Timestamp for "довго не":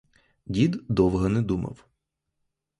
0.89-1.41